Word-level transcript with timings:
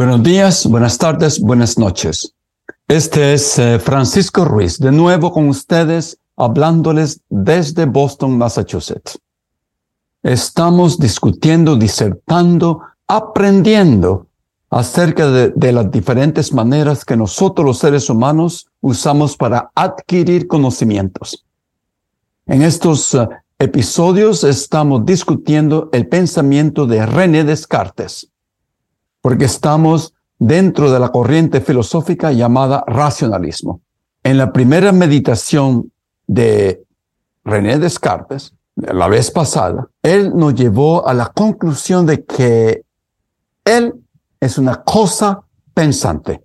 Buenos 0.00 0.22
días, 0.22 0.64
buenas 0.64 0.96
tardes, 0.96 1.38
buenas 1.38 1.76
noches. 1.76 2.34
Este 2.88 3.34
es 3.34 3.58
eh, 3.58 3.78
Francisco 3.78 4.46
Ruiz, 4.46 4.78
de 4.78 4.90
nuevo 4.92 5.30
con 5.30 5.46
ustedes, 5.46 6.16
hablándoles 6.36 7.20
desde 7.28 7.84
Boston, 7.84 8.38
Massachusetts. 8.38 9.18
Estamos 10.22 10.98
discutiendo, 10.98 11.76
disertando, 11.76 12.80
aprendiendo 13.06 14.26
acerca 14.70 15.30
de, 15.30 15.70
las 15.70 15.90
diferentes 15.90 16.54
maneras 16.54 17.04
que 17.04 17.18
nosotros 17.18 17.66
los 17.66 17.78
seres 17.78 18.08
humanos 18.08 18.68
usamos 18.80 19.36
para 19.36 19.70
adquirir 19.74 20.46
conocimientos. 20.46 21.44
En 22.46 22.62
estos 22.62 23.12
uh, 23.12 23.28
episodios 23.58 24.44
estamos 24.44 25.04
discutiendo 25.04 25.90
el 25.92 26.08
pensamiento 26.08 26.86
de 26.86 27.04
René 27.04 27.44
Descartes 27.44 28.30
porque 29.20 29.44
estamos 29.44 30.14
dentro 30.38 30.90
de 30.90 30.98
la 30.98 31.10
corriente 31.10 31.60
filosófica 31.60 32.32
llamada 32.32 32.84
racionalismo. 32.86 33.80
En 34.22 34.38
la 34.38 34.52
primera 34.52 34.92
meditación 34.92 35.92
de 36.26 36.82
René 37.44 37.78
Descartes, 37.78 38.54
la 38.76 39.08
vez 39.08 39.30
pasada, 39.30 39.88
él 40.02 40.32
nos 40.34 40.54
llevó 40.54 41.06
a 41.06 41.12
la 41.14 41.26
conclusión 41.26 42.06
de 42.06 42.24
que 42.24 42.82
él 43.64 43.94
es 44.40 44.58
una 44.58 44.82
cosa 44.82 45.42
pensante, 45.74 46.42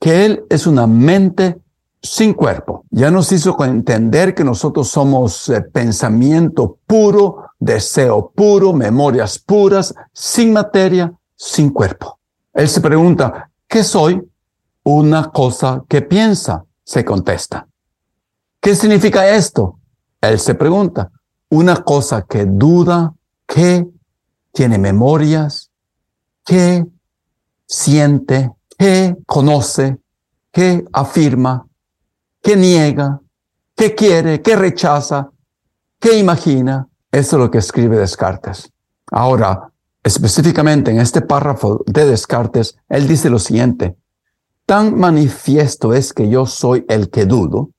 que 0.00 0.24
él 0.24 0.44
es 0.48 0.66
una 0.66 0.86
mente 0.86 1.58
sin 2.02 2.34
cuerpo. 2.34 2.84
Ya 2.90 3.10
nos 3.10 3.30
hizo 3.32 3.56
entender 3.64 4.34
que 4.34 4.44
nosotros 4.44 4.88
somos 4.88 5.48
eh, 5.48 5.60
pensamiento 5.60 6.78
puro, 6.86 7.50
deseo 7.58 8.32
puro, 8.34 8.72
memorias 8.72 9.38
puras, 9.38 9.94
sin 10.12 10.52
materia, 10.52 11.12
sin 11.36 11.70
cuerpo. 11.70 12.18
Él 12.52 12.68
se 12.68 12.80
pregunta, 12.80 13.50
¿qué 13.68 13.84
soy? 13.84 14.20
Una 14.82 15.30
cosa 15.30 15.84
que 15.88 16.02
piensa, 16.02 16.64
se 16.82 17.04
contesta. 17.04 17.66
¿Qué 18.60 18.74
significa 18.74 19.28
esto? 19.28 19.78
Él 20.20 20.40
se 20.40 20.54
pregunta, 20.54 21.10
una 21.50 21.76
cosa 21.76 22.22
que 22.22 22.46
duda, 22.46 23.14
que 23.46 23.86
tiene 24.52 24.78
memorias, 24.78 25.70
que 26.44 26.86
siente, 27.66 28.52
que 28.78 29.16
conoce, 29.26 29.98
que 30.50 30.84
afirma, 30.92 31.66
que 32.42 32.56
niega, 32.56 33.20
que 33.76 33.94
quiere, 33.94 34.40
que 34.40 34.56
rechaza, 34.56 35.30
que 36.00 36.18
imagina. 36.18 36.88
Eso 37.10 37.36
es 37.36 37.42
lo 37.42 37.50
que 37.50 37.58
escribe 37.58 37.98
Descartes. 37.98 38.72
Ahora, 39.10 39.70
Específicamente 40.06 40.92
en 40.92 41.00
este 41.00 41.20
párrafo 41.20 41.82
de 41.84 42.06
Descartes, 42.06 42.78
él 42.88 43.08
dice 43.08 43.28
lo 43.28 43.40
siguiente, 43.40 43.96
tan 44.64 44.96
manifiesto 44.96 45.94
es 45.94 46.12
que 46.12 46.28
yo 46.28 46.46
soy 46.46 46.84
el 46.88 47.10
que 47.10 47.26
dudo, 47.26 47.70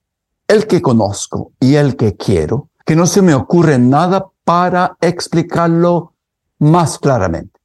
el 0.45 0.67
que 0.67 0.81
conozco 0.81 1.53
y 1.61 1.75
el 1.75 1.95
que 1.95 2.17
quiero, 2.17 2.67
que 2.85 2.97
no 2.97 3.05
se 3.05 3.21
me 3.21 3.33
ocurre 3.33 3.79
nada 3.79 4.27
para 4.43 4.97
explicarlo 4.99 6.15
más 6.59 6.99
claramente. 6.99 7.61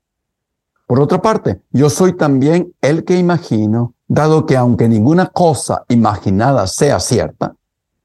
Por 0.87 1.01
otra 1.01 1.21
parte, 1.21 1.63
yo 1.73 1.91
soy 1.91 2.17
también 2.17 2.73
el 2.83 3.03
que 3.03 3.17
imagino, 3.19 3.97
dado 4.07 4.47
que 4.47 4.57
aunque 4.57 4.89
ninguna 4.89 5.27
cosa 5.27 5.83
imaginada 5.89 6.69
sea 6.69 7.01
cierta, 7.01 7.57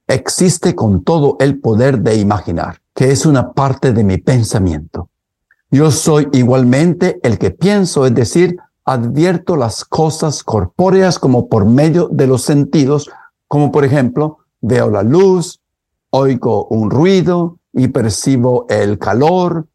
existe 0.08 0.74
con 0.74 1.04
todo 1.04 1.36
el 1.38 1.60
poder 1.60 2.00
de 2.00 2.16
imaginar, 2.16 2.80
que 2.96 3.12
es 3.12 3.26
una 3.26 3.52
parte 3.52 3.92
de 3.92 4.02
mi 4.02 4.18
pensamiento. 4.18 5.08
Yo 5.70 5.90
soy 5.90 6.28
igualmente 6.32 7.20
el 7.22 7.38
que 7.38 7.50
pienso, 7.50 8.06
es 8.06 8.14
decir, 8.14 8.56
advierto 8.84 9.56
las 9.56 9.84
cosas 9.84 10.42
corpóreas 10.42 11.18
como 11.18 11.48
por 11.48 11.66
medio 11.66 12.08
de 12.08 12.26
los 12.26 12.42
sentidos, 12.42 13.10
como 13.46 13.70
por 13.70 13.84
ejemplo, 13.84 14.38
veo 14.62 14.90
la 14.90 15.02
luz, 15.02 15.60
oigo 16.10 16.66
un 16.68 16.90
ruido 16.90 17.58
y 17.72 17.88
percibo 17.88 18.66
el 18.70 18.98
calor. 18.98 19.66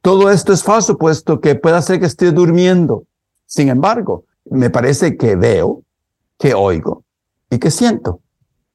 Todo 0.00 0.30
esto 0.30 0.52
es 0.52 0.62
falso, 0.62 0.96
puesto 0.96 1.40
que 1.40 1.56
puede 1.56 1.82
ser 1.82 1.98
que 1.98 2.06
esté 2.06 2.30
durmiendo. 2.30 3.04
Sin 3.46 3.68
embargo, 3.68 4.24
me 4.44 4.70
parece 4.70 5.16
que 5.16 5.34
veo, 5.34 5.82
que 6.38 6.54
oigo 6.54 7.04
y 7.50 7.58
que 7.58 7.70
siento, 7.70 8.20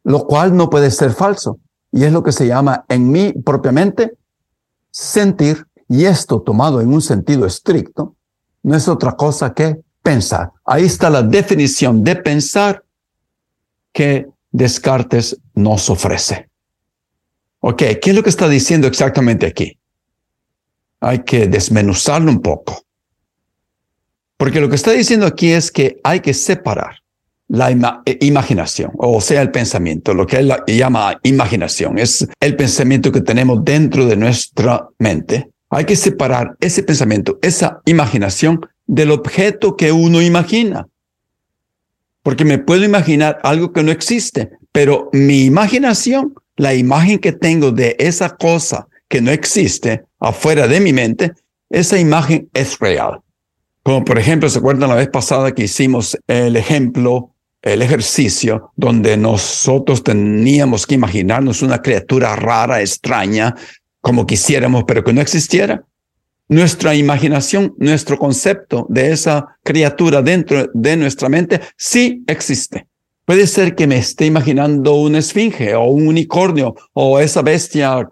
lo 0.03 0.27
cual 0.27 0.55
no 0.55 0.69
puede 0.69 0.91
ser 0.91 1.11
falso. 1.11 1.59
Y 1.91 2.03
es 2.03 2.11
lo 2.11 2.23
que 2.23 2.33
se 2.33 2.45
llama 2.45 2.83
en 2.89 3.09
mí 3.09 3.33
propiamente 3.33 4.17
sentir. 4.91 5.65
Y 5.87 6.05
esto 6.05 6.41
tomado 6.41 6.81
en 6.81 6.91
un 6.93 7.01
sentido 7.01 7.45
estricto 7.45 8.15
no 8.63 8.75
es 8.75 8.87
otra 8.87 9.13
cosa 9.13 9.53
que 9.53 9.81
pensar. 10.01 10.51
Ahí 10.65 10.85
está 10.85 11.09
la 11.09 11.21
definición 11.21 12.03
de 12.03 12.15
pensar 12.15 12.83
que 13.93 14.27
Descartes 14.51 15.37
nos 15.53 15.89
ofrece. 15.89 16.49
Ok, 17.59 17.83
¿qué 18.01 18.09
es 18.11 18.15
lo 18.15 18.23
que 18.23 18.29
está 18.29 18.47
diciendo 18.47 18.87
exactamente 18.87 19.45
aquí? 19.45 19.77
Hay 21.01 21.23
que 21.23 21.47
desmenuzarlo 21.47 22.31
un 22.31 22.41
poco. 22.41 22.83
Porque 24.37 24.61
lo 24.61 24.69
que 24.69 24.75
está 24.75 24.91
diciendo 24.91 25.25
aquí 25.25 25.51
es 25.51 25.71
que 25.71 25.99
hay 26.03 26.19
que 26.19 26.33
separar 26.33 27.01
la 27.47 28.01
eh, 28.05 28.17
imaginación, 28.21 28.91
o 28.97 29.21
sea, 29.21 29.41
el 29.41 29.51
pensamiento, 29.51 30.13
lo 30.13 30.25
que 30.25 30.37
él 30.37 30.51
llama 30.67 31.19
imaginación, 31.23 31.99
es 31.99 32.27
el 32.39 32.55
pensamiento 32.55 33.11
que 33.11 33.21
tenemos 33.21 33.63
dentro 33.63 34.05
de 34.05 34.15
nuestra 34.15 34.89
mente, 34.97 35.51
hay 35.75 35.83
que 35.83 35.97
separar 35.97 36.55
ese 36.61 36.83
pensamiento, 36.83 37.37
esa 37.41 37.81
imaginación 37.85 38.65
del 38.87 39.11
objeto 39.11 39.75
que 39.75 39.91
uno 39.91 40.21
imagina. 40.21 40.87
Porque 42.23 42.45
me 42.45 42.59
puedo 42.59 42.85
imaginar 42.85 43.39
algo 43.43 43.73
que 43.73 43.83
no 43.83 43.91
existe, 43.91 44.51
pero 44.71 45.09
mi 45.11 45.43
imaginación, 45.43 46.33
la 46.55 46.73
imagen 46.73 47.19
que 47.19 47.33
tengo 47.33 47.73
de 47.73 47.97
esa 47.99 48.37
cosa 48.37 48.87
que 49.09 49.19
no 49.19 49.31
existe 49.31 50.05
afuera 50.17 50.65
de 50.69 50.79
mi 50.79 50.93
mente, 50.93 51.33
esa 51.69 51.99
imagen 51.99 52.49
es 52.53 52.79
real. 52.79 53.19
Como 53.83 54.05
por 54.05 54.17
ejemplo, 54.17 54.47
¿se 54.47 54.59
acuerdan 54.59 54.89
la 54.89 54.95
vez 54.95 55.09
pasada 55.09 55.53
que 55.53 55.63
hicimos 55.63 56.17
el 56.27 56.55
ejemplo, 56.55 57.31
el 57.61 57.81
ejercicio, 57.81 58.71
donde 58.77 59.17
nosotros 59.17 60.03
teníamos 60.05 60.87
que 60.87 60.95
imaginarnos 60.95 61.61
una 61.61 61.81
criatura 61.81 62.33
rara, 62.37 62.79
extraña, 62.79 63.55
como 64.05 64.27
quisiéramos, 64.27 64.83
pero 64.83 65.03
que 65.03 65.13
no 65.13 65.19
existiera. 65.19 65.83
Nuestra 66.47 66.93
imaginación, 66.93 67.73
nuestro 67.79 68.19
concepto 68.19 68.85
de 68.87 69.11
esa 69.11 69.57
criatura 69.63 70.21
dentro 70.21 70.69
de 70.75 70.95
nuestra 70.95 71.27
mente 71.27 71.59
sí 71.75 72.23
existe. 72.27 72.85
Puede 73.25 73.47
ser 73.47 73.73
que 73.73 73.87
me 73.87 73.97
esté 73.97 74.27
imaginando 74.27 74.93
una 74.93 75.17
esfinge 75.17 75.73
o 75.73 75.85
un 75.85 76.07
unicornio 76.07 76.75
o 76.93 77.19
esa 77.19 77.41
bestia 77.41 78.07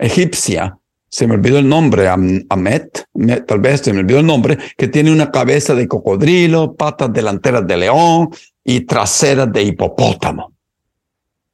egipcia. 0.00 0.78
Se 1.08 1.28
me 1.28 1.34
olvidó 1.34 1.58
el 1.58 1.68
nombre, 1.68 2.08
Amet, 2.08 3.06
tal 3.46 3.60
vez 3.60 3.82
se 3.82 3.92
me 3.92 4.00
olvidó 4.00 4.18
el 4.18 4.26
nombre, 4.26 4.58
que 4.76 4.88
tiene 4.88 5.12
una 5.12 5.30
cabeza 5.30 5.76
de 5.76 5.86
cocodrilo, 5.86 6.74
patas 6.74 7.12
delanteras 7.12 7.64
de 7.68 7.76
león 7.76 8.30
y 8.64 8.80
traseras 8.80 9.52
de 9.52 9.62
hipopótamo. 9.62 10.52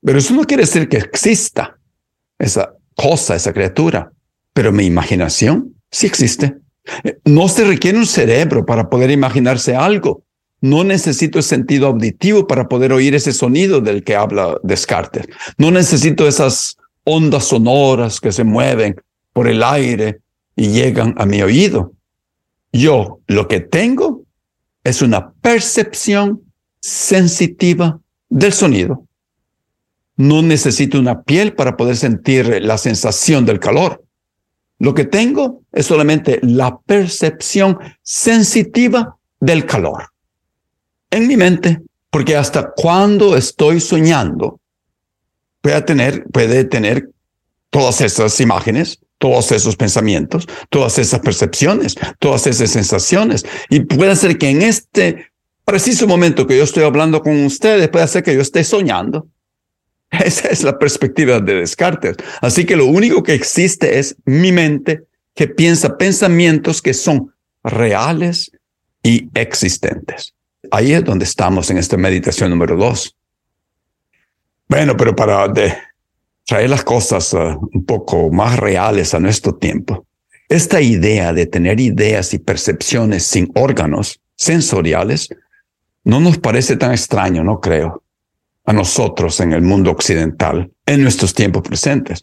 Pero 0.01 0.19
eso 0.19 0.33
no 0.33 0.45
quiere 0.45 0.63
decir 0.63 0.89
que 0.89 0.97
exista 0.97 1.79
esa 2.39 2.73
cosa, 2.95 3.35
esa 3.35 3.53
criatura, 3.53 4.13
pero 4.53 4.73
mi 4.73 4.85
imaginación 4.87 5.75
sí 5.91 6.07
existe. 6.07 6.57
No 7.25 7.49
se 7.49 7.65
requiere 7.65 7.99
un 7.99 8.07
cerebro 8.07 8.67
para 8.67 8.91
poder 8.91 9.11
imaginarse 9.11 9.75
algo. 9.75 10.25
No 10.61 10.85
necesito 10.85 11.39
el 11.39 11.45
sentido 11.45 11.89
auditivo 11.89 12.47
para 12.47 12.69
poder 12.69 12.93
oír 12.93 13.15
ese 13.15 13.33
sonido 13.33 13.81
del 13.81 14.05
que 14.05 14.17
habla 14.17 14.57
Descartes. 14.63 15.27
No 15.59 15.71
necesito 15.71 16.27
esas 16.27 16.77
ondas 17.05 17.45
sonoras 17.45 18.21
que 18.21 18.33
se 18.33 18.45
mueven 18.45 18.97
por 19.33 19.49
el 19.49 19.63
aire 19.63 20.21
y 20.55 20.69
llegan 20.69 21.15
a 21.19 21.27
mi 21.27 21.43
oído. 21.43 21.93
Yo 22.73 23.21
lo 23.27 23.49
que 23.49 23.61
tengo 23.61 24.23
es 24.85 25.03
una 25.03 25.33
percepción 25.33 26.43
sensitiva 26.81 28.01
del 28.29 28.53
sonido. 28.53 29.07
No 30.17 30.43
necesito 30.43 30.99
una 30.99 31.23
piel 31.23 31.55
para 31.55 31.77
poder 31.77 31.97
sentir 31.97 32.63
la 32.63 32.79
sensación 32.79 33.47
del 33.47 33.61
calor. 33.61 34.05
Lo 34.79 34.95
que 34.95 35.05
tengo 35.05 35.63
es 35.73 35.87
solamente 35.87 36.41
la 36.43 36.79
percepción 36.79 37.79
sensitiva 38.03 39.17
del 39.41 39.65
calor 39.65 40.13
en 41.13 41.29
mi 41.29 41.37
mente, 41.37 41.81
porque 42.11 42.37
hasta 42.37 42.73
cuando 42.75 43.37
estoy 43.37 43.81
soñando, 43.81 44.59
puede 45.61 45.81
tener, 45.83 46.25
puede 46.25 46.65
tener 46.65 47.09
todas 47.71 48.01
esas 48.01 48.41
imágenes, 48.41 48.99
todos 49.19 49.53
esos 49.53 49.77
pensamientos, 49.77 50.49
todas 50.69 50.99
esas 50.99 51.21
percepciones, 51.21 51.95
todas 52.19 52.47
esas 52.47 52.71
sensaciones. 52.71 53.45
Y 53.71 53.81
puede 53.81 54.17
ser 54.17 54.37
que 54.37 54.51
en 54.51 54.63
este 54.63 55.27
preciso 55.65 56.09
momento 56.09 56.47
que 56.47 56.57
yo 56.57 56.65
estoy 56.65 56.83
hablando 56.83 57.23
con 57.23 57.45
ustedes, 57.45 57.89
puede 57.89 58.09
ser 58.09 58.23
que 58.23 58.35
yo 58.35 58.41
esté 58.41 58.65
soñando. 58.65 59.29
Esa 60.25 60.49
es 60.49 60.63
la 60.63 60.79
perspectiva 60.79 61.41
de 61.41 61.55
Descartes. 61.55 62.17
Así 62.41 62.65
que 62.65 62.77
lo 62.77 62.87
único 62.87 63.23
que 63.23 63.35
existe 63.35 63.99
es 63.99 64.17
mi 64.25 64.53
mente 64.53 65.05
que 65.35 65.49
piensa 65.49 65.97
pensamientos 65.97 66.83
que 66.83 66.93
son 66.93 67.33
reales 67.65 68.53
y 69.03 69.29
existentes. 69.35 70.35
Ahí 70.71 70.93
es 70.93 71.03
donde 71.05 71.25
estamos 71.25 71.71
en 71.71 71.79
esta 71.79 71.97
meditación 71.97 72.51
número 72.51 72.77
dos. 72.77 73.17
Bueno, 74.69 74.97
pero 74.97 75.17
para 75.17 75.49
de, 75.49 75.75
traer 76.47 76.71
las 76.71 76.85
cosas 76.85 77.33
uh, 77.33 77.59
un 77.73 77.85
poco 77.85 78.31
más 78.31 78.59
reales 78.59 79.15
a 79.15 79.21
nuestro 79.21 79.55
tiempo, 79.55 80.07
esta 80.49 80.81
idea 80.81 81.33
de 81.33 81.47
tener 81.47 81.81
ideas 81.81 82.35
y 82.35 82.39
percepciones 82.39 83.25
sin 83.25 83.51
órganos 83.55 84.21
sensoriales 84.37 85.31
no 86.05 86.21
nos 86.21 86.39
parece 86.39 86.77
tan 86.77 86.93
extraño, 86.93 87.43
no 87.43 87.61
creo, 87.61 88.02
a 88.65 88.73
nosotros 88.73 89.41
en 89.41 89.53
el 89.53 89.63
mundo 89.63 89.91
occidental, 89.91 90.71
en 90.87 91.03
nuestros 91.03 91.35
tiempos 91.35 91.63
presentes. 91.63 92.23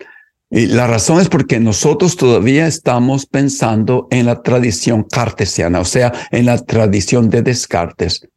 Y 0.51 0.65
la 0.65 0.87
razón 0.87 1.19
es 1.21 1.29
porque 1.29 1.59
nosotros 1.59 2.15
todavía 2.15 2.65
estamos 2.65 3.25
pensando 3.25 4.07
en 4.09 4.25
la 4.25 4.41
tradición 4.41 5.03
cartesiana, 5.03 5.79
o 5.79 5.85
sea, 5.85 6.11
en 6.31 6.45
la 6.45 6.57
tradición 6.57 7.29
de 7.29 7.43
Descartes, 7.43 8.27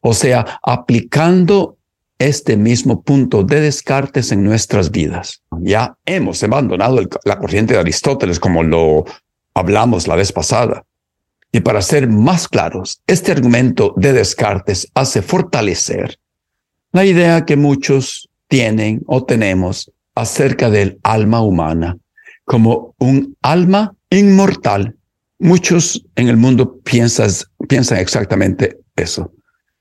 o 0.00 0.12
sea, 0.12 0.58
aplicando 0.64 1.76
este 2.18 2.56
mismo 2.56 3.02
punto 3.02 3.44
de 3.44 3.60
Descartes 3.60 4.30
en 4.30 4.42
nuestras 4.42 4.90
vidas. 4.90 5.42
Ya 5.60 5.96
hemos 6.04 6.42
abandonado 6.42 7.00
la 7.24 7.38
corriente 7.38 7.74
de 7.74 7.80
Aristóteles 7.80 8.38
como 8.38 8.62
lo 8.62 9.04
hablamos 9.54 10.06
la 10.06 10.16
vez 10.16 10.32
pasada. 10.32 10.84
Y 11.52 11.60
para 11.60 11.82
ser 11.82 12.08
más 12.08 12.46
claros, 12.46 13.00
este 13.06 13.32
argumento 13.32 13.94
de 13.96 14.12
Descartes 14.12 14.88
hace 14.94 15.22
fortalecer 15.22 16.19
la 16.92 17.04
idea 17.04 17.44
que 17.44 17.56
muchos 17.56 18.28
tienen 18.48 19.02
o 19.06 19.24
tenemos 19.24 19.90
acerca 20.14 20.70
del 20.70 20.98
alma 21.02 21.40
humana 21.40 21.96
como 22.44 22.94
un 22.98 23.36
alma 23.42 23.94
inmortal. 24.10 24.96
Muchos 25.38 26.04
en 26.16 26.28
el 26.28 26.36
mundo 26.36 26.80
piensan 26.82 27.98
exactamente 27.98 28.78
eso 28.96 29.32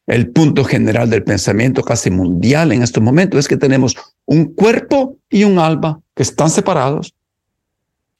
el 0.09 0.31
punto 0.31 0.65
general 0.65 1.07
del 1.07 1.23
pensamiento 1.23 1.83
casi 1.83 2.09
mundial 2.09 2.71
en 2.71 2.81
estos 2.81 3.01
momentos 3.01 3.41
es 3.41 3.47
que 3.47 3.57
tenemos 3.57 3.95
un 4.25 4.55
cuerpo 4.55 5.17
y 5.29 5.44
un 5.44 5.59
alma 5.59 6.01
que 6.15 6.23
están 6.23 6.50
separados. 6.50 7.13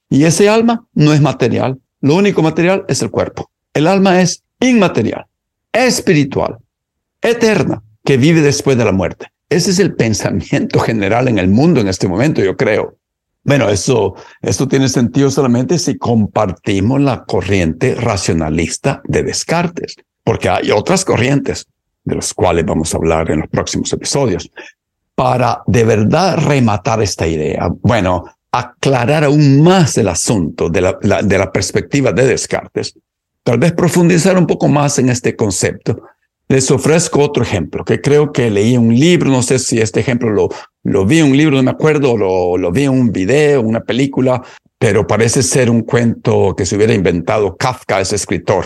Y 0.07 0.24
ese 0.24 0.50
alma 0.50 0.85
no 0.94 1.13
es 1.13 1.21
material. 1.21 1.80
Lo 2.01 2.15
único 2.15 2.44
material 2.44 2.85
es 2.88 3.01
el 3.01 3.09
cuerpo. 3.09 3.50
El 3.74 3.88
alma 3.88 4.21
es 4.21 4.44
inmaterial, 4.59 5.25
espiritual, 5.74 6.57
eterna, 7.24 7.81
que 8.04 8.18
vive 8.18 8.42
después 8.42 8.78
de 8.78 8.86
la 8.86 8.92
muerte. 8.92 9.28
Ese 9.50 9.72
es 9.72 9.80
el 9.80 9.96
pensamiento 9.96 10.80
general 10.90 11.28
en 11.28 11.40
el 11.40 11.48
mundo 11.48 11.81
en 11.81 11.88
este 11.88 12.07
momento, 12.07 12.42
yo 12.42 12.56
creo. 12.56 12.98
Bueno, 13.44 13.69
eso, 13.69 14.16
esto 14.42 14.68
tiene 14.68 14.90
sentido 14.90 15.31
solamente 15.31 15.80
si 15.80 15.98
compartimos 15.98 17.01
la 17.01 17.24
corriente 17.24 17.96
racionalista 17.96 19.01
de 19.06 19.24
Descartes, 19.24 19.96
porque 20.24 20.50
hay 20.50 20.72
otras 20.72 21.06
corrientes 21.06 21.66
de 22.04 22.16
los 22.16 22.34
cuales 22.34 22.66
vamos 22.66 22.94
a 22.94 22.98
hablar 22.98 23.31
en 23.31 23.40
los 23.40 23.50
próximos 23.50 23.92
episodios, 23.94 24.52
para 25.16 25.63
de 25.68 25.84
verdad 25.84 26.38
rematar 26.38 27.02
esta 27.02 27.28
idea. 27.28 27.69
Bueno, 27.81 28.25
aclarar 28.52 29.24
aún 29.24 29.62
más 29.62 29.98
el 29.98 30.07
asunto 30.07 30.69
de 30.69 30.81
la, 30.81 30.98
de 31.24 31.38
la 31.38 31.52
perspectiva 31.52 32.12
de 32.12 32.25
Descartes, 32.25 32.94
tal 33.44 33.57
vez 33.57 33.74
profundizar 33.74 34.38
un 34.38 34.48
poco 34.48 34.68
más 34.68 35.00
en 35.00 35.10
este 35.10 35.36
concepto. 35.36 36.02
Les 36.50 36.72
ofrezco 36.72 37.19
otro 37.22 37.44
ejemplo, 37.44 37.86
que 37.86 38.01
creo 38.01 38.31
que 38.31 38.50
leí 38.50 38.75
un 38.75 38.94
libro, 38.94 39.30
no 39.30 39.44
sé 39.44 39.60
si 39.60 39.80
este 39.80 40.00
ejemplo 40.00 40.31
lo, 40.31 40.50
lo 40.81 41.06
vi 41.06 41.19
en 41.19 41.28
un 41.28 41.38
libro, 41.38 41.56
no 41.56 41.62
me 41.62 41.69
acuerdo, 41.69 42.18
lo, 42.18 42.57
lo 42.57 42.72
vi 42.72 42.86
en 42.86 42.92
un 42.92 43.12
video, 43.12 43.62
una 43.62 43.81
película, 43.81 44.44
pero 44.80 45.06
parece 45.06 45.44
ser 45.44 45.69
un 45.69 45.84
cuento 45.84 46.56
que 46.56 46.66
se 46.66 46.75
hubiera 46.75 46.96
inventado 46.96 47.56
Kafka, 47.56 48.01
ese 48.01 48.16
escritor. 48.16 48.66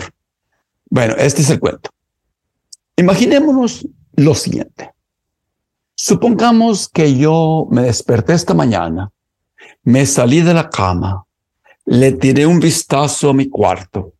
Bueno, 0.88 1.14
este 1.18 1.42
es 1.42 1.50
el 1.50 1.60
cuento. 1.60 1.90
Imaginémonos 2.96 3.86
lo 4.16 4.34
siguiente. 4.34 4.92
Supongamos 5.94 6.88
que 6.88 7.14
yo 7.18 7.68
me 7.70 7.82
desperté 7.82 8.32
esta 8.32 8.54
mañana, 8.54 9.10
me 9.82 10.06
salí 10.06 10.40
de 10.40 10.54
la 10.54 10.70
cama, 10.70 11.24
le 11.84 12.12
tiré 12.12 12.46
un 12.46 12.60
vistazo 12.60 13.28
a 13.28 13.34
mi 13.34 13.50
cuarto, 13.50 14.13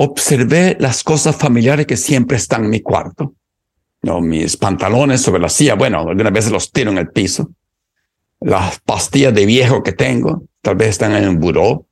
observé 0.00 0.76
las 0.80 1.02
cosas 1.02 1.36
familiares 1.36 1.86
que 1.86 1.96
siempre 1.96 2.36
están 2.36 2.64
en 2.64 2.70
mi 2.70 2.80
cuarto, 2.80 3.34
no, 4.02 4.20
mis 4.20 4.56
pantalones 4.56 5.20
sobre 5.20 5.40
la 5.40 5.48
silla, 5.48 5.74
bueno, 5.74 6.00
algunas 6.00 6.32
veces 6.32 6.52
los 6.52 6.70
tiro 6.70 6.90
en 6.90 6.98
el 6.98 7.08
piso, 7.08 7.50
las 8.40 8.80
pastillas 8.80 9.34
de 9.34 9.46
viejo 9.46 9.82
que 9.82 9.92
tengo, 9.92 10.44
tal 10.62 10.76
vez 10.76 10.90
están 10.90 11.14
en 11.14 11.24
el 11.24 11.36
buró, 11.36 11.86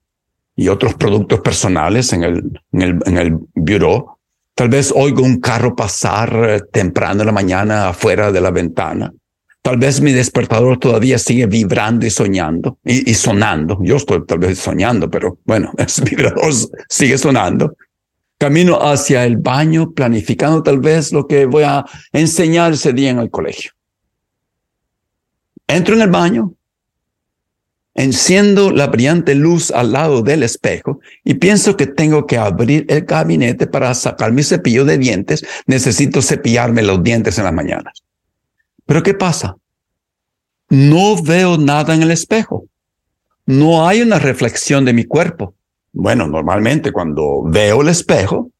y 0.54 0.68
otros 0.68 0.94
productos 0.94 1.40
personales 1.40 2.12
en 2.12 2.22
el, 2.22 2.62
en 2.72 2.82
el, 2.82 2.98
en 3.04 3.18
el 3.18 3.38
buró, 3.54 4.16
Tal 4.56 4.70
vez 4.70 4.90
oigo 4.96 5.22
un 5.22 5.38
carro 5.38 5.76
pasar 5.76 6.34
eh, 6.48 6.60
temprano 6.72 7.20
en 7.20 7.26
la 7.26 7.32
mañana 7.32 7.90
afuera 7.90 8.32
de 8.32 8.40
la 8.40 8.50
ventana. 8.50 9.12
Tal 9.60 9.76
vez 9.76 10.00
mi 10.00 10.12
despertador 10.12 10.78
todavía 10.78 11.18
sigue 11.18 11.44
vibrando 11.44 12.06
y 12.06 12.10
soñando 12.10 12.78
y, 12.82 13.12
sonando. 13.12 13.78
Yo 13.82 13.96
estoy 13.96 14.24
tal 14.24 14.38
vez 14.38 14.58
soñando, 14.58 15.10
pero 15.10 15.36
bueno, 15.44 15.72
ese 15.76 16.04
vibrador 16.04 16.54
sigue 16.88 17.18
sonando. 17.18 17.76
Camino 18.38 18.78
hacia 18.80 19.24
el 19.24 19.38
baño 19.38 19.92
planificando 19.92 20.62
tal 20.62 20.78
vez 20.78 21.12
lo 21.12 21.26
que 21.26 21.46
voy 21.46 21.64
a 21.64 21.84
enseñar 22.12 22.72
ese 22.72 22.92
día 22.92 23.10
en 23.10 23.18
el 23.18 23.30
colegio. 23.30 23.72
Entro 25.66 25.94
en 25.94 26.02
el 26.02 26.10
baño, 26.10 26.56
Enciendo 27.98 28.72
la 28.72 28.88
brillante 28.88 29.34
luz 29.34 29.70
al 29.70 29.92
lado 29.92 30.20
del 30.20 30.42
espejo 30.42 31.00
y 31.24 31.34
pienso 31.34 31.78
que 31.78 31.86
tengo 31.86 32.26
que 32.26 32.36
abrir 32.36 32.84
el 32.90 33.06
gabinete 33.06 33.66
para 33.66 33.94
sacar 33.94 34.32
mi 34.32 34.42
cepillo 34.42 34.84
de 34.84 34.98
dientes. 34.98 35.46
Necesito 35.64 36.20
cepillarme 36.20 36.82
los 36.82 37.02
dientes 37.02 37.38
en 37.38 37.44
las 37.44 37.54
mañanas. 37.54 38.02
Pero 38.84 39.02
¿qué 39.02 39.14
pasa? 39.14 39.56
No 40.68 41.22
veo 41.22 41.56
nada 41.56 41.94
en 41.94 42.02
el 42.02 42.10
espejo. 42.10 42.66
No 43.46 43.88
hay 43.88 44.02
una 44.02 44.18
reflexión 44.18 44.84
de 44.84 44.92
mi 44.92 45.04
cuerpo. 45.04 45.54
Bueno, 45.98 46.26
normalmente 46.26 46.92
cuando 46.92 47.42
veo 47.42 47.80
el 47.80 47.88
espejo, 47.88 48.50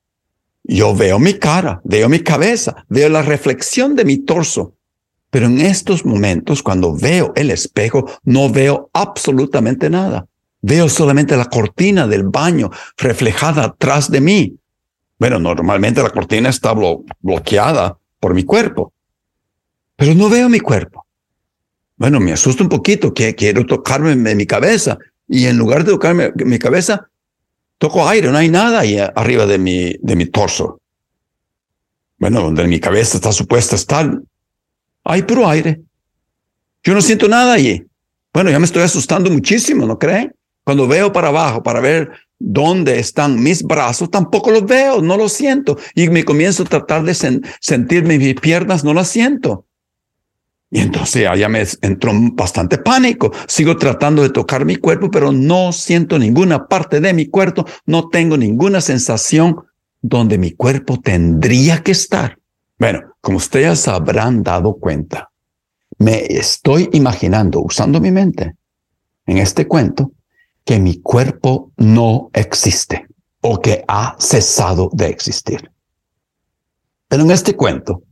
yo 0.65 0.97
veo 0.97 1.19
mi 1.19 1.35
cara, 1.35 1.83
veo 1.85 2.09
mi 2.09 2.21
cabeza, 2.21 2.87
veo 2.89 3.11
la 3.11 3.21
reflexión 3.21 3.95
de 3.95 4.07
mi 4.07 4.17
torso, 4.17 4.73
pero 5.29 5.45
en 5.45 5.61
estos 5.61 6.07
momentos, 6.07 6.63
cuando 6.63 6.97
veo 6.97 7.35
el 7.37 7.51
espejo, 7.51 8.11
no 8.25 8.49
veo 8.49 8.89
absolutamente 8.95 9.91
nada. 9.91 10.27
Veo 10.63 10.89
solamente 10.89 11.37
la 11.37 11.45
cortina 11.45 12.07
del 12.07 12.25
baño 12.25 12.71
reflejada 12.97 13.65
atrás 13.65 14.11
de 14.11 14.23
mí. 14.23 14.57
Bueno, 15.19 15.39
normalmente 15.39 16.03
la 16.03 16.11
cortina 16.11 16.49
está 16.49 16.73
bloqueada 16.73 17.99
por 18.19 18.33
mi 18.33 18.45
cuerpo, 18.45 18.95
pero 19.95 20.15
no 20.15 20.31
veo 20.31 20.49
mi 20.49 20.61
cuerpo. 20.61 21.05
Bueno, 21.99 22.19
me 22.19 22.33
asusta 22.33 22.63
un 22.63 22.71
poquito 22.71 23.13
que 23.13 23.35
quiero 23.35 23.67
tocarme 23.67 24.35
mi 24.35 24.47
cabeza 24.47 24.97
y 25.29 25.45
en 25.47 25.59
lugar 25.59 25.85
de 25.85 25.93
tocarme 25.93 26.33
mi 26.37 26.59
cabeza, 26.59 27.11
toco 27.79 28.09
aire, 28.09 28.31
no 28.31 28.39
hay 28.39 28.49
nada 28.49 28.81
ahí 28.81 28.99
arriba 28.99 29.47
de 29.47 29.59
mi, 29.59 29.95
de 30.01 30.17
mi 30.17 30.27
torso. 30.27 30.81
Bueno, 32.19 32.41
donde 32.41 32.67
mi 32.67 32.81
cabeza 32.81 33.17
está 33.17 33.33
supuesta 33.33 33.77
estar, 33.77 34.19
hay 35.05 35.23
puro 35.23 35.49
aire. 35.49 35.81
Yo 36.83 36.95
no 36.95 37.03
siento 37.03 37.29
nada 37.29 37.53
allí. 37.53 37.85
Bueno, 38.33 38.51
ya 38.51 38.59
me 38.59 38.65
estoy 38.65 38.83
asustando 38.83 39.31
muchísimo, 39.31 39.87
¿no 39.87 39.99
creen? 39.99 40.35
Cuando 40.65 40.89
veo 40.89 41.13
para 41.13 41.29
abajo 41.29 41.63
para 41.63 41.81
ver 41.81 42.11
dónde 42.39 42.99
están 42.99 43.43
mis 43.43 43.63
brazos, 43.63 44.11
tampoco 44.11 44.51
los 44.51 44.65
veo, 44.65 45.01
no 45.01 45.17
los 45.17 45.33
siento. 45.33 45.79
Y 45.95 46.09
me 46.09 46.25
comienzo 46.25 46.63
a 46.63 46.67
tratar 46.67 47.05
de 47.05 47.15
sentir 47.15 48.05
mis 48.05 48.35
piernas, 48.35 48.83
no 48.85 48.95
las 48.95 49.09
siento. 49.09 49.66
Y 50.71 50.81
entonces 50.81 51.29
ya 51.39 51.49
me 51.49 51.65
entró 51.83 52.13
bastante 52.33 52.79
pánico. 52.79 53.33
Sigo 53.47 53.77
tratando 53.77 54.23
de 54.23 54.31
tocar 54.31 54.65
mi 54.65 54.77
cuerpo, 54.77 55.11
pero 55.11 55.31
no 55.33 55.73
siento 55.73 56.19
ninguna 56.19 56.67
parte 56.67 57.01
de 57.01 57.15
mi 57.15 57.27
cuerpo, 57.27 57.65
no 57.87 58.09
tengo 58.09 58.37
ninguna 58.37 58.81
sensación 58.81 59.57
donde 60.03 60.39
mi 60.39 60.53
cuerpo 60.53 61.01
tendría 61.01 61.83
que 61.83 61.93
estar. 61.93 62.39
Bueno, 62.79 63.01
como 63.21 63.39
ustedes 63.39 63.87
habrán 63.89 64.43
dado 64.43 64.75
cuenta, 64.75 65.31
me 65.99 66.27
estoy 66.27 66.91
imaginando, 66.93 67.61
usando 67.61 68.01
mi 68.01 68.11
mente, 68.11 68.55
en 69.25 69.39
este 69.39 69.67
cuento, 69.67 70.13
que 70.65 70.79
mi 70.79 71.01
cuerpo 71.01 71.73
no 71.77 72.29
existe 72.33 73.07
o 73.41 73.61
que 73.61 73.85
ha 73.87 74.17
cesado 74.19 74.91
de 74.93 75.07
existir. 75.07 75.71
Pero 77.09 77.23
en 77.23 77.31
este 77.31 77.55
cuento, 77.55 78.03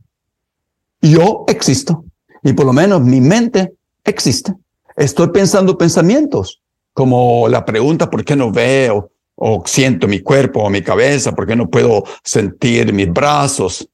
yo 1.01 1.43
existo 1.47 2.05
y 2.45 2.53
por 2.53 2.67
lo 2.67 2.73
menos 2.73 3.01
mi 3.01 3.19
mente 3.19 3.73
existe. 4.03 4.53
Estoy 4.95 5.29
pensando 5.29 5.77
pensamientos, 5.77 6.61
como 6.93 7.49
la 7.49 7.65
pregunta 7.65 8.09
¿por 8.09 8.23
qué 8.23 8.35
no 8.35 8.51
veo 8.51 9.11
o 9.33 9.63
siento 9.65 10.07
mi 10.07 10.19
cuerpo 10.19 10.61
o 10.61 10.69
mi 10.69 10.83
cabeza? 10.83 11.33
¿Por 11.33 11.47
qué 11.47 11.55
no 11.55 11.67
puedo 11.67 12.03
sentir 12.23 12.93
mis 12.93 13.11
brazos? 13.11 13.89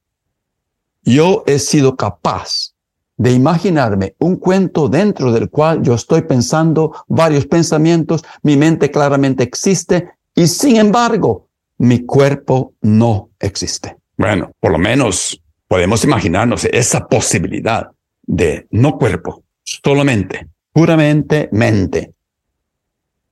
Yo 1.02 1.42
he 1.46 1.58
sido 1.58 1.96
capaz 1.96 2.74
de 3.16 3.32
imaginarme 3.32 4.16
un 4.18 4.36
cuento 4.36 4.86
dentro 4.86 5.32
del 5.32 5.48
cual 5.48 5.82
yo 5.82 5.94
estoy 5.94 6.22
pensando 6.22 6.92
varios 7.08 7.46
pensamientos, 7.46 8.22
mi 8.42 8.58
mente 8.58 8.90
claramente 8.90 9.42
existe 9.44 10.10
y 10.34 10.46
sin 10.46 10.76
embargo 10.76 11.48
mi 11.78 12.04
cuerpo 12.04 12.74
no 12.82 13.30
existe. 13.40 13.96
Bueno, 14.18 14.52
por 14.60 14.72
lo 14.72 14.78
menos 14.78 15.42
podemos 15.66 16.04
imaginarnos 16.04 16.66
esa 16.66 17.08
posibilidad 17.08 17.90
de 18.22 18.66
no 18.70 18.98
cuerpo, 18.98 19.44
solamente, 19.62 20.48
puramente 20.72 21.48
mente. 21.52 22.14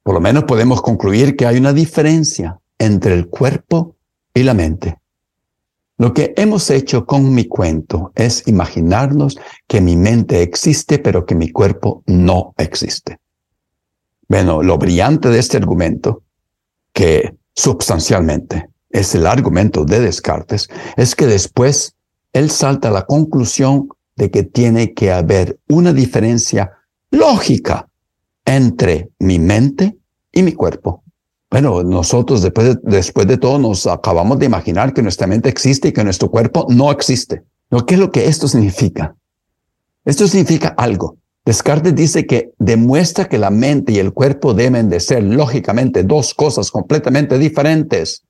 Por 0.03 0.15
lo 0.15 0.21
menos 0.21 0.45
podemos 0.45 0.83
concluir 0.83 1.37
que 1.37 1.47
hay 1.47 1.59
una 1.59 1.73
diferencia 1.73 2.59
entre 2.79 3.15
el 3.15 3.29
cuerpo 3.29 3.97
y 4.35 4.43
la 4.43 4.55
mente. 4.55 4.99
Lo 5.99 6.15
que 6.15 6.33
hemos 6.37 6.71
hecho 6.71 7.05
con 7.05 7.35
mi 7.35 7.45
cuento 7.45 8.11
es 8.15 8.49
imaginarnos 8.49 9.39
que 9.67 9.83
mi 9.83 9.97
mente 9.97 10.41
existe, 10.41 10.99
pero 10.99 11.27
que 11.27 11.35
mi 11.35 11.51
cuerpo 11.51 12.03
no 12.07 12.55
existe. 12.57 13.19
Bueno, 14.27 14.63
lo 14.63 14.79
brillante 14.79 15.29
de 15.29 15.39
este 15.39 15.59
argumento, 15.59 16.23
que 16.95 17.37
sustancialmente 17.55 18.71
es 18.89 19.15
el 19.15 19.27
argumento 19.27 19.85
de 19.85 20.01
Descartes, 20.01 20.69
es 20.97 21.15
que 21.15 21.27
después 21.27 21.95
él 22.33 22.51
salta 22.51 22.89
a 22.89 22.93
la 22.93 23.05
conclusión 23.05 23.89
de 24.21 24.31
que 24.31 24.43
tiene 24.43 24.93
que 24.93 25.12
haber 25.12 25.59
una 25.67 25.95
diferencia 25.95 26.73
lógica 27.11 27.89
entre 28.45 29.09
mi 29.19 29.39
mente 29.39 29.97
y 30.31 30.43
mi 30.43 30.53
cuerpo. 30.53 31.03
Bueno, 31.50 31.83
nosotros 31.83 32.43
después 32.43 32.67
de, 32.67 32.81
después 32.83 33.27
de 33.27 33.39
todo 33.39 33.59
nos 33.59 33.87
acabamos 33.87 34.39
de 34.39 34.45
imaginar 34.45 34.93
que 34.93 35.00
nuestra 35.00 35.27
mente 35.27 35.49
existe 35.49 35.89
y 35.89 35.93
que 35.93 36.05
nuestro 36.05 36.31
cuerpo 36.31 36.67
no 36.69 36.91
existe. 36.91 37.45
¿Qué 37.87 37.95
es 37.95 38.00
lo 38.00 38.12
que 38.12 38.27
esto 38.27 38.47
significa? 38.47 39.17
Esto 40.05 40.29
significa 40.29 40.69
algo. 40.77 41.17
Descartes 41.47 41.95
dice 41.95 42.27
que 42.27 42.53
demuestra 42.59 43.27
que 43.27 43.39
la 43.39 43.49
mente 43.49 43.93
y 43.93 44.00
el 44.00 44.12
cuerpo 44.12 44.53
deben 44.53 44.91
de 44.91 45.00
ser 45.00 45.23
lógicamente 45.23 46.03
dos 46.05 46.35
cosas 46.35 46.71
completamente 46.71 47.39
diferentes. 47.39 48.25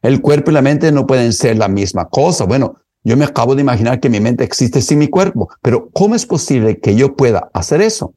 El 0.00 0.22
cuerpo 0.22 0.50
y 0.50 0.54
la 0.54 0.62
mente 0.62 0.90
no 0.92 1.06
pueden 1.06 1.34
ser 1.34 1.58
la 1.58 1.68
misma 1.68 2.06
cosa. 2.08 2.44
Bueno, 2.44 2.76
yo 3.06 3.16
me 3.16 3.24
acabo 3.24 3.54
de 3.54 3.60
imaginar 3.60 4.00
que 4.00 4.10
mi 4.10 4.18
mente 4.18 4.42
existe 4.42 4.82
sin 4.82 4.98
mi 4.98 5.06
cuerpo, 5.06 5.48
pero 5.62 5.90
¿cómo 5.90 6.16
es 6.16 6.26
posible 6.26 6.80
que 6.80 6.96
yo 6.96 7.14
pueda 7.14 7.48
hacer 7.54 7.80
eso? 7.80 8.14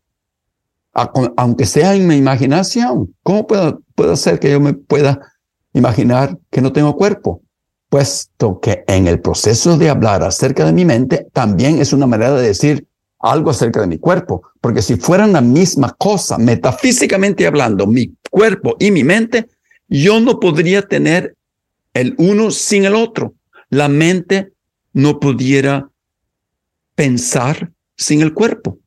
aunque 1.38 1.65
sea 1.65 1.93
en 1.93 2.08
mi 2.08 2.15
imaginación. 2.15 3.15
¿Cómo 3.24 3.46
puedo, 3.48 3.84
puedo 3.96 4.13
hacer 4.13 4.39
que 4.39 4.51
yo 4.51 4.60
me 4.60 4.74
pueda 4.74 5.22
imaginar 5.72 6.38
que 6.50 6.60
no 6.60 6.74
tengo 6.74 6.98
cuerpo? 6.98 7.41
Puesto 7.88 8.60
que 8.60 8.84
en 8.88 9.08
el 9.08 9.22
proceso 9.22 9.77
de 9.77 9.89
hablar 9.89 10.24
acerca 10.24 10.65
de 10.65 10.74
mi 10.74 10.84
mente 10.84 11.27
también 11.31 11.79
es 11.79 11.93
una 11.93 12.08
manera 12.08 12.34
de 12.34 12.48
decir 12.48 12.88
algo 13.19 13.51
acerca 13.51 13.79
de 13.79 13.88
mi 13.88 14.00
cuerpo, 14.00 14.41
porque 14.60 14.81
si 14.81 14.98
fueran 14.98 15.31
la 15.31 15.41
misma 15.41 15.96
cosa, 15.98 16.38
metafísicamente 16.38 17.46
hablando, 17.46 17.86
mi 17.86 18.15
cuerpo 18.29 18.75
y 18.79 18.89
mi 18.89 19.03
mente, 19.03 19.48
yo 19.88 20.19
no 20.19 20.39
podría 20.39 20.81
tener 20.81 21.36
el 21.93 22.15
uno 22.17 22.50
sin 22.50 22.86
el 22.86 22.96
otro. 22.96 23.36
La 23.69 23.88
mente 23.88 24.53
no 25.01 25.19
pudiera 25.19 25.89
pensar 26.95 27.71
sin 27.95 28.21
el 28.21 28.33
cuerpo 28.33 28.79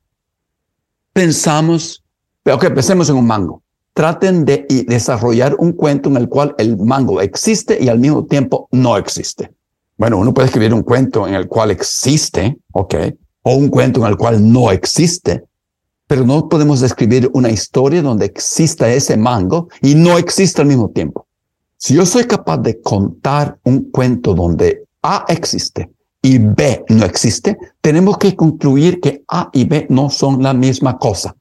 pensamos, 1.13 2.03
ok, 2.43 2.73
pensemos 2.73 3.07
en 3.09 3.15
un 3.15 3.27
mango. 3.27 3.61
Traten 3.93 4.43
de 4.43 4.65
desarrollar 4.87 5.55
un 5.59 5.71
cuento 5.73 6.09
en 6.09 6.17
el 6.17 6.27
cual 6.27 6.55
el 6.57 6.77
mango 6.77 7.21
existe 7.21 7.77
y 7.79 7.87
al 7.87 7.99
mismo 7.99 8.25
tiempo 8.25 8.67
no 8.71 8.97
existe. 8.97 9.53
Bueno, 9.97 10.17
uno 10.17 10.33
puede 10.33 10.47
escribir 10.47 10.73
un 10.73 10.81
cuento 10.81 11.27
en 11.27 11.35
el 11.35 11.47
cual 11.47 11.69
existe, 11.69 12.57
ok, 12.71 12.95
o 13.43 13.53
un 13.53 13.69
cuento 13.69 14.01
en 14.01 14.07
el 14.07 14.17
cual 14.17 14.51
no 14.51 14.71
existe, 14.71 15.43
pero 16.07 16.25
no 16.25 16.49
podemos 16.49 16.81
escribir 16.81 17.29
una 17.33 17.51
historia 17.51 18.01
donde 18.01 18.25
exista 18.25 18.91
ese 18.91 19.15
mango 19.15 19.69
y 19.81 19.93
no 19.93 20.17
existe 20.17 20.61
al 20.61 20.67
mismo 20.67 20.89
tiempo. 20.89 21.27
Si 21.77 21.93
yo 21.93 22.05
soy 22.05 22.23
capaz 22.23 22.57
de 22.57 22.81
contar 22.81 23.59
un 23.63 23.91
cuento 23.91 24.33
donde 24.33 24.85
A 25.03 25.25
existe 25.27 25.91
y 26.25 26.37
B 26.37 26.85
no 26.87 27.05
existe, 27.05 27.57
tenemos 27.81 28.17
que 28.17 28.33
concluir 28.33 29.01
que 29.01 29.23
A 29.27 29.49
y 29.51 29.65
B 29.65 29.87
no 29.89 30.09
son 30.09 30.41
la 30.41 30.53
misma 30.53 30.97
cosa. 30.97 31.35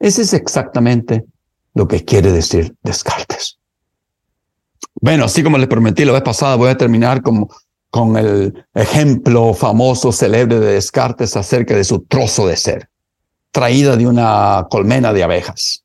Ese 0.00 0.22
es 0.22 0.32
exactamente 0.32 1.26
lo 1.74 1.86
que 1.86 2.04
quiere 2.04 2.32
decir 2.32 2.74
Descartes. 2.82 3.58
Bueno, 5.00 5.26
así 5.26 5.42
como 5.42 5.58
les 5.58 5.68
prometí 5.68 6.06
la 6.06 6.12
vez 6.12 6.22
pasada, 6.22 6.56
voy 6.56 6.70
a 6.70 6.78
terminar 6.78 7.20
con, 7.20 7.48
con 7.90 8.16
el 8.16 8.66
ejemplo 8.74 9.52
famoso, 9.52 10.10
célebre 10.10 10.58
de 10.58 10.72
Descartes 10.72 11.36
acerca 11.36 11.76
de 11.76 11.84
su 11.84 12.00
trozo 12.00 12.46
de 12.46 12.56
ser, 12.56 12.88
traída 13.50 13.94
de 13.96 14.06
una 14.06 14.66
colmena 14.70 15.12
de 15.12 15.22
abejas. 15.22 15.84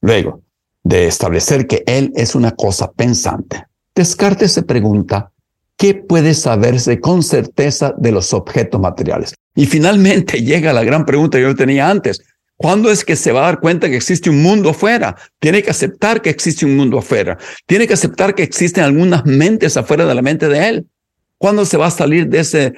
Luego, 0.00 0.42
de 0.84 1.08
establecer 1.08 1.66
que 1.66 1.82
él 1.86 2.12
es 2.14 2.36
una 2.36 2.52
cosa 2.52 2.92
pensante. 2.92 3.66
Descartes 3.96 4.52
se 4.52 4.62
pregunta, 4.62 5.32
¿qué 5.76 5.94
puede 5.94 6.34
saberse 6.34 7.00
con 7.00 7.22
certeza 7.22 7.94
de 7.98 8.12
los 8.12 8.32
objetos 8.32 8.80
materiales? 8.80 9.34
Y 9.54 9.66
finalmente 9.66 10.42
llega 10.44 10.72
la 10.72 10.84
gran 10.84 11.04
pregunta 11.04 11.38
que 11.38 11.44
yo 11.44 11.54
tenía 11.54 11.88
antes. 11.88 12.20
¿Cuándo 12.56 12.90
es 12.90 13.04
que 13.04 13.16
se 13.16 13.32
va 13.32 13.40
a 13.40 13.46
dar 13.46 13.60
cuenta 13.60 13.88
que 13.88 13.96
existe 13.96 14.30
un 14.30 14.40
mundo 14.40 14.70
afuera? 14.70 15.16
Tiene 15.40 15.62
que 15.62 15.70
aceptar 15.70 16.22
que 16.22 16.30
existe 16.30 16.64
un 16.64 16.76
mundo 16.76 16.98
afuera. 16.98 17.36
Tiene 17.66 17.86
que 17.86 17.94
aceptar 17.94 18.34
que 18.34 18.44
existen 18.44 18.84
algunas 18.84 19.26
mentes 19.26 19.76
afuera 19.76 20.06
de 20.06 20.14
la 20.14 20.22
mente 20.22 20.48
de 20.48 20.68
él. 20.68 20.86
¿Cuándo 21.36 21.64
se 21.64 21.76
va 21.76 21.86
a 21.86 21.90
salir 21.90 22.28
de 22.28 22.40
ese 22.40 22.72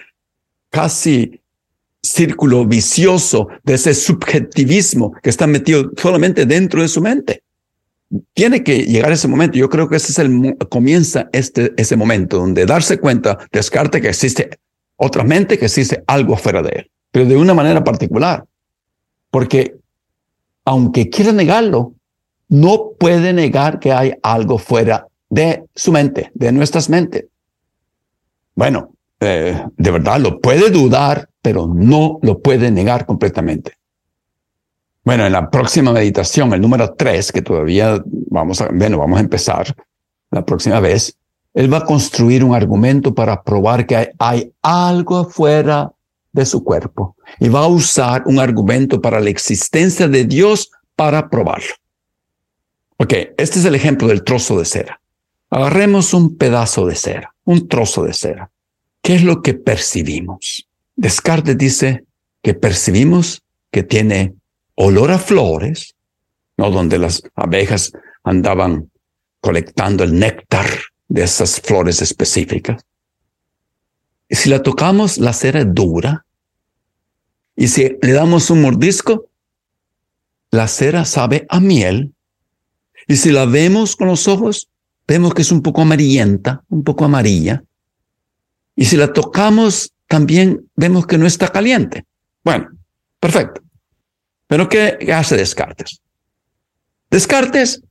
casi 0.71 1.41
círculo 2.03 2.65
vicioso, 2.65 3.49
de 3.65 3.75
ese 3.75 3.93
subjetivismo 3.93 5.13
que 5.23 5.31
está 5.31 5.47
metido 5.47 5.91
solamente 5.97 6.47
dentro 6.47 6.81
de 6.81 6.89
su 6.89 7.03
mente? 7.03 7.43
Tiene 8.35 8.63
que 8.63 8.85
llegar 8.85 9.13
ese 9.13 9.29
momento. 9.29 9.59
Yo 9.59 9.69
creo 9.69 9.89
que 9.89 9.97
ese 9.97 10.13
es 10.13 10.19
el 10.19 10.57
comienza 10.69 11.29
este 11.33 11.73
ese 11.77 11.97
momento 11.97 12.39
donde 12.39 12.67
darse 12.67 12.99
cuenta, 12.99 13.39
descarte 13.53 14.01
que 14.01 14.09
existe 14.09 14.51
otra 14.97 15.25
mente, 15.25 15.59
que 15.59 15.67
existe 15.67 16.03
algo 16.07 16.37
fuera 16.37 16.63
de 16.63 16.71
él, 16.71 16.91
pero 17.11 17.27
de 17.27 17.37
una 17.37 17.55
manera 17.55 17.85
particular, 17.85 18.45
porque 19.31 19.77
aunque 20.65 21.11
quiera 21.11 21.33
negarlo, 21.33 21.95
no 22.49 22.93
puede 22.99 23.33
negar 23.33 23.79
que 23.79 23.93
hay 23.93 24.15
algo 24.23 24.59
fuera 24.59 25.07
de 25.29 25.65
su 25.75 25.93
mente, 25.93 26.31
de 26.35 26.53
nuestras 26.53 26.89
mentes. 26.89 27.27
Bueno, 28.55 28.95
eh, 29.21 29.65
de 29.77 29.91
verdad 29.91 30.21
lo 30.21 30.41
puede 30.41 30.71
dudar, 30.71 31.29
pero 31.43 31.67
no 31.67 32.19
lo 32.23 32.41
puede 32.41 32.71
negar 32.71 33.07
completamente. 33.07 33.73
Bueno, 35.07 35.25
en 35.25 35.35
la 35.35 35.49
próxima 35.49 35.93
meditación, 35.93 36.53
el 36.53 36.61
número 36.61 36.93
tres, 36.95 37.31
que 37.31 37.41
todavía 37.41 38.03
vamos 38.05 38.61
a, 38.61 38.71
bueno, 38.73 38.99
vamos 38.99 39.19
a 39.19 39.21
empezar 39.21 39.73
la 40.33 40.45
próxima 40.45 40.81
vez, 40.81 41.17
él 41.55 41.73
va 41.73 41.79
a 41.79 41.85
construir 41.85 42.43
un 42.43 42.57
argumento 42.57 43.15
para 43.15 43.41
probar 43.45 43.87
que 43.87 44.11
hay, 44.19 44.53
algo 44.63 45.19
afuera 45.19 45.93
de 46.33 46.45
su 46.45 46.65
cuerpo 46.65 47.15
y 47.39 47.49
va 47.49 47.61
a 47.61 47.69
usar 47.69 48.25
un 48.27 48.41
argumento 48.41 49.01
para 49.01 49.21
la 49.21 49.31
existencia 49.31 50.09
de 50.09 50.25
Dios 50.25 50.73
para 50.97 51.31
probarlo. 51.31 51.75
Ok, 52.97 53.13
este 53.39 53.61
es 53.61 53.65
el 53.65 53.77
ejemplo 53.77 54.09
del 54.09 54.25
trozo 54.25 54.59
de 54.59 54.65
cera. 54.65 55.01
Agarremos 55.51 56.15
un 56.15 56.37
pedazo 56.37 56.85
de 56.85 56.97
cera, 56.97 57.33
un 57.45 57.69
trozo 57.69 58.03
de 58.03 58.13
cera. 58.13 58.51
¿Qué 59.03 59.15
es 59.15 59.23
lo 59.23 59.41
que 59.41 59.55
percibimos? 59.55 60.67
Descartes 60.97 61.57
dice 61.57 62.05
que 62.43 62.55
percibimos 62.55 63.45
que 63.71 63.85
tiene 63.85 64.35
olor 64.77 65.11
a 65.11 65.19
flores, 65.19 65.95
¿no? 66.57 66.71
Donde 66.71 66.99
las 66.99 67.23
abejas 67.35 67.93
andaban 68.23 68.91
colectando 69.41 70.05
el 70.05 70.19
néctar 70.19 70.67
de 71.09 71.23
esas 71.23 71.61
flores 71.61 72.03
específicas. 72.03 72.85
Y 74.29 74.37
si 74.37 74.51
la 74.51 74.63
tocamos, 74.63 75.19
la 75.19 75.33
cera 75.33 75.61
es 75.61 75.73
dura. 75.73 76.25
Y 77.55 77.69
si 77.69 77.97
le 78.03 78.13
damos 78.13 78.51
un 78.51 78.63
mordisco, 78.63 79.29
la 80.51 80.69
cera 80.69 81.05
sabe 81.05 81.47
a 81.49 81.61
miel. 81.61 82.13
Y 83.07 83.17
si 83.17 83.31
la 83.31 83.47
vemos 83.47 83.97
con 83.97 84.09
los 84.09 84.27
ojos, 84.29 84.69
vemos 85.07 85.33
que 85.33 85.43
es 85.43 85.53
un 85.53 85.63
poco 85.63 85.83
amarillenta, 85.83 86.65
un 86.69 86.83
poco 86.83 87.05
amarilla. 87.05 87.63
Y 88.75 88.85
si 88.85 88.97
la 88.97 89.13
tocamos 89.13 89.93
también 90.09 90.69
vemos 90.75 91.07
que 91.07 91.19
no 91.19 91.27
está 91.27 91.49
caliente. 91.49 92.05
Bueno, 92.45 92.69
perfecto. 93.21 93.63
Pero 94.47 94.69
¿qué 94.69 95.13
hace 95.13 95.37
Descartes? 95.37 96.01
Descartes 97.11 97.83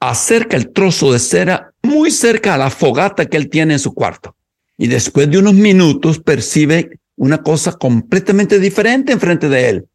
acerca 0.00 0.56
el 0.56 0.72
trozo 0.72 1.12
de 1.12 1.18
cera 1.18 1.72
muy 1.82 2.10
cerca 2.10 2.54
a 2.54 2.58
la 2.58 2.70
fogata 2.70 3.26
que 3.26 3.36
él 3.36 3.48
tiene 3.48 3.74
en 3.74 3.78
su 3.78 3.94
cuarto. 3.94 4.36
Y 4.76 4.88
después 4.88 5.30
de 5.30 5.38
unos 5.38 5.54
minutos 5.54 6.18
percibe 6.18 6.98
una 7.16 7.42
cosa 7.42 7.72
completamente 7.72 8.58
diferente 8.58 9.12
enfrente 9.12 9.48
de 9.48 9.68
él. 9.68 9.88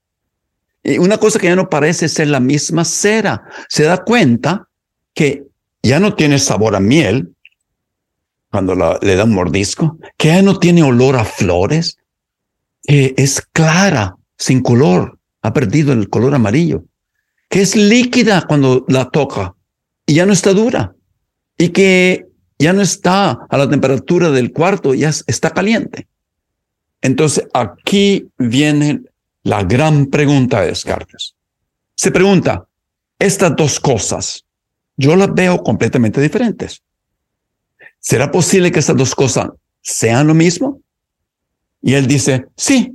Y 0.83 0.97
una 0.97 1.17
cosa 1.17 1.39
que 1.39 1.47
ya 1.47 1.55
no 1.55 1.69
parece 1.69 2.07
ser 2.07 2.27
la 2.27 2.39
misma 2.39 2.85
cera. 2.85 3.43
Se 3.67 3.83
da 3.83 4.03
cuenta 4.03 4.67
que 5.13 5.43
ya 5.83 5.99
no 5.99 6.15
tiene 6.15 6.39
sabor 6.39 6.75
a 6.75 6.79
miel 6.79 7.33
cuando 8.49 8.75
le 9.01 9.15
da 9.15 9.25
un 9.25 9.33
mordisco, 9.33 9.99
que 10.17 10.29
ya 10.29 10.41
no 10.41 10.57
tiene 10.57 10.81
olor 10.81 11.17
a 11.17 11.25
flores, 11.25 11.97
que 12.81 13.13
es 13.15 13.41
clara, 13.53 14.15
sin 14.38 14.61
color, 14.61 15.18
ha 15.41 15.53
perdido 15.53 15.93
el 15.93 16.10
color 16.10 16.36
amarillo, 16.36 16.84
que 17.50 17.62
es 17.62 17.75
líquida 17.75 18.46
cuando 18.48 18.86
la 18.88 19.10
toca 19.10 19.55
y 20.05 20.15
ya 20.15 20.25
no 20.25 20.34
está 20.34 20.53
dura 20.53 20.96
y 21.58 21.69
que 21.69 22.25
ya 22.58 22.74
no 22.74 22.81
está 22.81 23.31
a 23.50 23.58
la 23.58 23.69
temperatura 23.69 24.29
del 24.31 24.51
cuarto, 24.51 24.93
ya 24.93 25.10
está 25.10 25.51
caliente. 25.51 26.08
Entonces 27.01 27.48
aquí 27.53 28.27
viene 28.38 29.01
la 29.43 29.63
gran 29.63 30.08
pregunta 30.08 30.62
de 30.62 30.67
Descartes. 30.67 31.36
Se 31.96 32.12
pregunta, 32.12 32.65
estas 33.17 33.55
dos 33.55 33.79
cosas, 33.79 34.46
yo 34.98 35.15
las 35.15 35.34
veo 35.34 35.63
completamente 35.63 36.22
diferentes. 36.22 36.81
¿Será 38.00 38.31
posible 38.31 38.72
que 38.72 38.79
estas 38.79 38.98
dos 38.98 39.15
cosas 39.15 39.50
sean 39.81 40.27
lo 40.27 40.34
mismo? 40.34 40.81
Y 41.81 41.93
él 41.93 42.08
dice, 42.08 42.46
sí, 42.55 42.93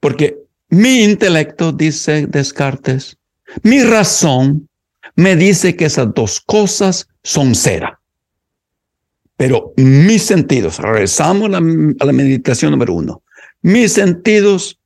porque 0.00 0.41
mi 0.72 1.04
intelecto, 1.04 1.70
dice 1.70 2.26
Descartes, 2.26 3.18
mi 3.62 3.82
razón 3.82 4.70
me 5.16 5.36
dice 5.36 5.76
que 5.76 5.84
esas 5.84 6.14
dos 6.14 6.40
cosas 6.40 7.08
son 7.22 7.54
cera. 7.54 8.00
Pero 9.36 9.74
mis 9.76 10.22
sentidos, 10.22 10.78
regresamos 10.78 11.48
a 11.48 11.60
la, 11.60 12.12
meditación 12.12 12.70
número 12.70 12.94
uno, 12.94 13.22
mis 13.60 13.92
sentidos, 13.92 14.80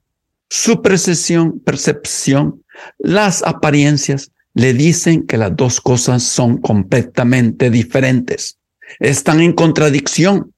su 0.51 0.83
percepción, 0.83 1.61
percepción, 1.61 2.65
las 2.99 3.45
apariencias, 3.45 4.33
le 4.55 4.75
dicen 4.75 5.25
que 5.25 5.37
las 5.37 5.55
dos 5.55 5.81
cosas 5.81 6.25
son 6.25 6.59
completamente 6.59 7.71
diferentes. 7.71 8.59
Están 8.99 9.41
en 9.41 9.53
contradicción. 9.53 10.53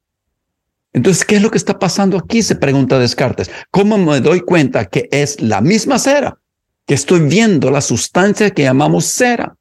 Entonces, 0.99 1.25
¿qué 1.25 1.37
es 1.37 1.43
lo 1.43 1.52
que 1.52 1.59
está 1.59 1.78
pasando 1.78 2.19
aquí? 2.19 2.43
Se 2.43 2.57
pregunta 2.57 2.99
Descartes. 2.99 3.49
¿Cómo 3.71 3.97
me 3.99 4.21
doy 4.21 4.40
cuenta 4.40 4.87
que 4.87 5.09
es 5.12 5.40
la 5.40 5.61
misma 5.61 6.00
cera? 6.00 6.40
Que 6.87 6.95
estoy 6.95 7.21
viendo 7.21 7.71
la 7.71 7.81
sustancia 7.81 8.50
que 8.50 8.64
llamamos 8.64 9.05
cera. 9.05 9.55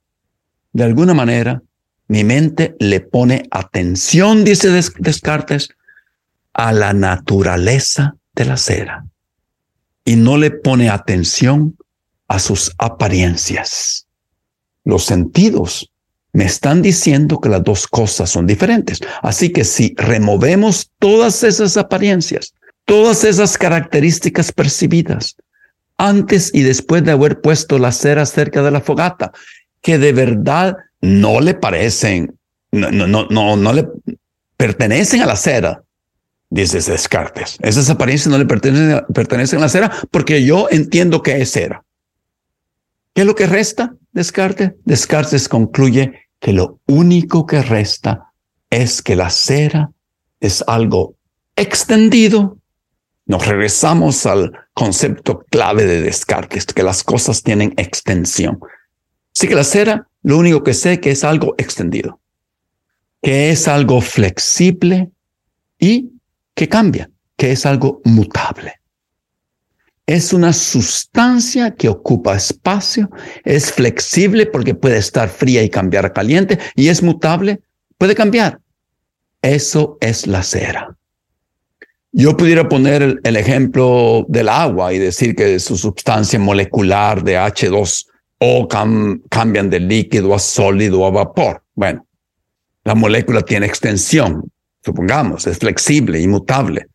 De 0.73 0.83
alguna 0.83 1.13
manera, 1.13 1.61
mi 2.07 2.23
mente 2.23 2.75
le 2.79 3.01
pone 3.01 3.47
atención, 3.51 4.43
dice 4.43 4.71
Descartes, 4.97 5.69
a 6.53 6.71
la 6.71 6.93
naturaleza 6.93 8.15
de 8.33 8.45
la 8.45 8.57
cera 8.57 9.05
y 10.03 10.15
no 10.15 10.37
le 10.37 10.49
pone 10.49 10.89
atención 10.89 11.77
a 12.27 12.39
sus 12.39 12.71
apariencias. 12.79 14.07
Los 14.83 15.05
sentidos 15.05 15.91
me 16.33 16.45
están 16.45 16.81
diciendo 16.81 17.39
que 17.39 17.49
las 17.49 17.63
dos 17.63 17.87
cosas 17.87 18.29
son 18.29 18.45
diferentes. 18.45 18.99
Así 19.21 19.49
que 19.51 19.63
si 19.63 19.95
removemos 19.97 20.91
todas 20.99 21.43
esas 21.43 21.77
apariencias, 21.77 22.53
todas 22.85 23.23
esas 23.23 23.57
características 23.57 24.51
percibidas, 24.51 25.35
antes 25.97 26.51
y 26.53 26.61
después 26.61 27.03
de 27.03 27.11
haber 27.11 27.41
puesto 27.41 27.79
la 27.79 27.91
cera 27.91 28.25
cerca 28.25 28.61
de 28.61 28.71
la 28.71 28.81
fogata, 28.81 29.31
que 29.81 29.97
de 29.97 30.13
verdad 30.13 30.77
no 31.01 31.39
le 31.39 31.53
parecen, 31.53 32.37
no, 32.71 32.91
no, 32.91 33.07
no, 33.07 33.55
no, 33.55 33.73
le 33.73 33.87
pertenecen 34.57 35.21
a 35.21 35.25
la 35.25 35.35
cera, 35.35 35.83
dice 36.49 36.79
Descartes. 36.79 37.57
Esas 37.61 37.89
apariencias 37.89 38.31
no 38.31 38.37
le 38.37 38.45
pertenecen, 38.45 39.05
pertenecen 39.13 39.59
a 39.59 39.63
la 39.63 39.69
cera 39.69 39.91
porque 40.11 40.43
yo 40.43 40.67
entiendo 40.69 41.21
que 41.21 41.41
es 41.41 41.51
cera. 41.51 41.83
¿Qué 43.13 43.21
es 43.21 43.27
lo 43.27 43.35
que 43.35 43.47
resta, 43.47 43.95
Descartes? 44.17 44.71
Descartes 44.83 45.47
concluye 45.47 46.29
que 46.39 46.51
lo 46.51 46.79
único 46.87 47.45
que 47.45 47.61
resta 47.61 48.33
es 48.71 49.03
que 49.03 49.15
la 49.15 49.29
cera 49.29 49.91
es 50.39 50.63
algo 50.65 51.15
extendido. 51.55 52.57
Nos 53.27 53.45
regresamos 53.45 54.25
al 54.25 54.51
concepto 54.73 55.45
clave 55.51 55.85
de 55.85 56.01
Descartes, 56.01 56.65
que 56.65 56.81
las 56.81 57.03
cosas 57.03 57.43
tienen 57.43 57.75
extensión. 57.77 58.59
Así 59.35 59.47
que 59.47 59.53
la 59.53 59.63
cera 59.63 60.07
lo 60.23 60.39
único 60.39 60.63
que 60.63 60.73
sé 60.73 60.99
que 60.99 61.11
es 61.11 61.23
algo 61.23 61.53
extendido, 61.59 62.19
que 63.21 63.51
es 63.51 63.67
algo 63.67 64.01
flexible 64.01 65.11
y 65.77 66.09
que 66.55 66.67
cambia, 66.67 67.11
que 67.35 67.51
es 67.51 67.67
algo 67.67 68.01
mutable. 68.03 68.81
Es 70.07 70.31
una 70.31 70.53
sustancia 70.53 71.75
que 71.75 71.89
ocupa 71.89 72.37
espacio, 72.37 73.11
es 73.43 73.73
flexible 73.73 74.45
porque 74.45 74.73
puede 74.73 74.97
estar 74.97 75.27
fría 75.27 75.61
y 75.63 75.69
cambiar 75.69 76.05
a 76.05 76.13
caliente 76.13 76.57
y 76.75 76.87
es 76.87 77.03
mutable, 77.03 77.59
puede 77.97 78.15
cambiar. 78.15 78.61
Eso 79.41 79.97
es 79.99 80.25
la 80.25 80.43
cera. 80.43 80.95
Yo 82.13 82.37
pudiera 82.37 82.69
poner 82.69 83.19
el, 83.21 83.35
ejemplo 83.35 84.25
del 84.29 84.47
agua 84.47 84.93
y 84.93 84.97
decir 84.97 85.35
que 85.35 85.59
su 85.59 85.75
sustancia 85.75 86.39
molecular 86.39 87.21
de 87.21 87.37
H2 87.37 88.07
o 88.39 88.67
cambian 88.67 89.69
de 89.69 89.81
líquido 89.81 90.33
a 90.33 90.39
sólido 90.39 91.05
a 91.05 91.11
vapor. 91.11 91.63
Bueno, 91.75 92.07
la 92.85 92.95
molécula 92.95 93.41
tiene 93.41 93.65
extensión, 93.65 94.49
supongamos, 94.83 95.45
es 95.47 95.57
flexible, 95.57 96.21
inmutable. 96.21 96.87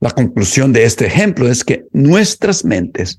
La 0.00 0.10
conclusión 0.10 0.72
de 0.72 0.84
este 0.84 1.06
ejemplo 1.06 1.48
es 1.48 1.62
que 1.62 1.86
nuestras 1.92 2.64
mentes 2.64 3.18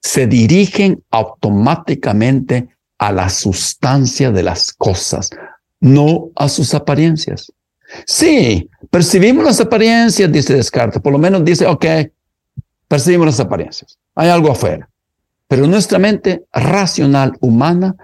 se 0.00 0.26
dirigen 0.28 1.02
automáticamente 1.10 2.68
a 2.98 3.12
la 3.12 3.28
sustancia 3.28 4.30
de 4.30 4.44
las 4.44 4.72
cosas, 4.72 5.30
no 5.80 6.30
a 6.36 6.48
sus 6.48 6.72
apariencias. 6.74 7.52
Sí, 8.06 8.68
percibimos 8.90 9.44
las 9.44 9.60
apariencias, 9.60 10.30
dice 10.30 10.54
Descartes, 10.54 11.02
por 11.02 11.12
lo 11.12 11.18
menos 11.18 11.44
dice, 11.44 11.66
ok, 11.66 11.84
percibimos 12.86 13.26
las 13.26 13.40
apariencias, 13.40 13.98
hay 14.14 14.28
algo 14.28 14.52
afuera. 14.52 14.88
Pero 15.48 15.66
nuestra 15.66 15.98
mente 15.98 16.44
racional 16.52 17.32
humana 17.40 17.96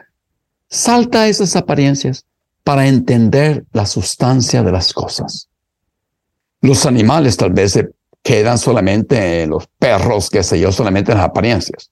salta 0.68 1.22
a 1.22 1.28
esas 1.28 1.54
apariencias 1.54 2.24
para 2.64 2.88
entender 2.88 3.64
la 3.72 3.86
sustancia 3.86 4.62
de 4.62 4.72
las 4.72 4.92
cosas. 4.92 5.48
Los 6.64 6.86
animales 6.86 7.36
tal 7.36 7.52
vez 7.52 7.72
se 7.72 7.90
quedan 8.22 8.56
solamente, 8.56 9.46
los 9.46 9.66
perros, 9.78 10.30
qué 10.30 10.42
sé 10.42 10.58
yo, 10.58 10.72
solamente 10.72 11.12
en 11.12 11.18
las 11.18 11.26
apariencias. 11.26 11.90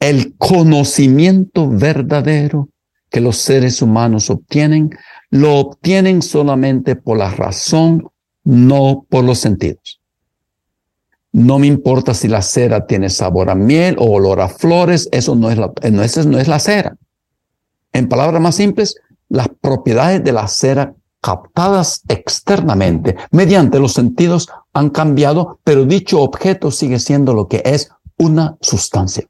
El 0.00 0.34
conocimiento 0.36 1.68
verdadero 1.68 2.70
que 3.08 3.20
los 3.20 3.36
seres 3.36 3.80
humanos 3.80 4.30
obtienen, 4.30 4.90
lo 5.30 5.54
obtienen 5.58 6.22
solamente 6.22 6.96
por 6.96 7.18
la 7.18 7.30
razón, 7.30 8.10
no 8.42 9.06
por 9.08 9.22
los 9.22 9.38
sentidos. 9.38 10.00
No 11.30 11.60
me 11.60 11.68
importa 11.68 12.14
si 12.14 12.26
la 12.26 12.42
cera 12.42 12.84
tiene 12.84 13.10
sabor 13.10 13.48
a 13.48 13.54
miel 13.54 13.94
o 14.00 14.10
olor 14.10 14.40
a 14.40 14.48
flores, 14.48 15.08
eso 15.12 15.36
no 15.36 15.52
es 15.52 15.56
la, 15.56 15.68
no, 15.68 16.02
no 16.26 16.38
es 16.40 16.48
la 16.48 16.58
cera. 16.58 16.96
En 17.92 18.08
palabras 18.08 18.42
más 18.42 18.56
simples, 18.56 18.96
las 19.28 19.46
propiedades 19.60 20.24
de 20.24 20.32
la 20.32 20.48
cera 20.48 20.96
captadas 21.20 22.02
externamente 22.08 23.16
mediante 23.30 23.78
los 23.78 23.92
sentidos 23.92 24.48
han 24.72 24.90
cambiado, 24.90 25.58
pero 25.64 25.84
dicho 25.84 26.20
objeto 26.20 26.70
sigue 26.70 26.98
siendo 26.98 27.34
lo 27.34 27.48
que 27.48 27.62
es 27.64 27.90
una 28.18 28.56
sustancia. 28.60 29.26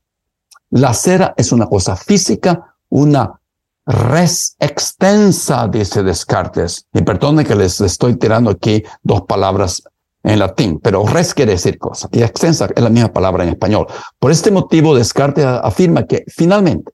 La 0.70 0.92
cera 0.92 1.34
es 1.36 1.52
una 1.52 1.66
cosa 1.66 1.96
física, 1.96 2.76
una 2.90 3.40
res 3.86 4.54
extensa, 4.58 5.66
dice 5.66 6.02
Descartes. 6.02 6.86
Y 6.92 7.02
perdone 7.02 7.44
que 7.44 7.54
les 7.54 7.80
estoy 7.80 8.16
tirando 8.16 8.50
aquí 8.50 8.82
dos 9.02 9.22
palabras 9.22 9.82
en 10.22 10.38
latín, 10.38 10.78
pero 10.80 11.06
res 11.06 11.32
quiere 11.32 11.52
decir 11.52 11.78
cosa 11.78 12.08
y 12.12 12.22
extensa 12.22 12.68
es 12.74 12.82
la 12.82 12.90
misma 12.90 13.12
palabra 13.12 13.44
en 13.44 13.50
español. 13.50 13.86
Por 14.18 14.30
este 14.30 14.50
motivo, 14.50 14.94
Descartes 14.94 15.44
afirma 15.46 16.06
que 16.06 16.24
finalmente 16.28 16.92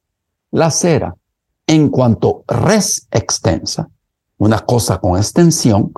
la 0.52 0.70
cera, 0.70 1.16
en 1.66 1.88
cuanto 1.88 2.44
res 2.46 3.08
extensa, 3.10 3.88
una 4.38 4.60
cosa 4.60 4.98
con 4.98 5.16
extensión, 5.16 5.92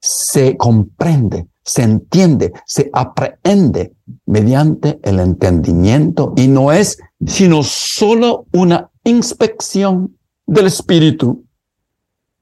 se 0.00 0.56
comprende, 0.56 1.46
se 1.62 1.82
entiende, 1.82 2.52
se 2.66 2.90
aprehende 2.92 3.94
mediante 4.26 4.98
el 5.02 5.20
entendimiento 5.20 6.34
y 6.36 6.48
no 6.48 6.72
es 6.72 6.98
sino 7.26 7.62
solo 7.62 8.46
una 8.52 8.90
inspección 9.04 10.16
del 10.46 10.66
espíritu. 10.66 11.44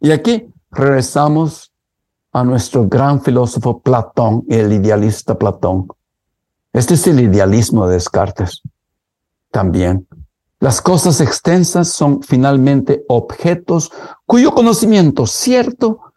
Y 0.00 0.11
aquí 0.11 0.48
regresamos 0.70 1.72
a 2.33 2.42
nuestro 2.44 2.88
gran 2.88 3.22
filósofo 3.22 3.81
Platón 3.81 4.44
y 4.48 4.55
el 4.55 4.72
idealista 4.72 5.38
Platón. 5.38 5.87
Este 6.72 6.94
es 6.94 7.07
el 7.07 7.20
idealismo 7.20 7.87
de 7.87 7.94
Descartes. 7.94 8.62
También. 9.50 10.09
Las 10.59 10.81
cosas 10.81 11.20
extensas 11.20 11.88
son 11.88 12.22
finalmente 12.22 13.05
objetos 13.09 13.90
cuyo 14.33 14.55
conocimiento 14.55 15.27
cierto 15.27 16.14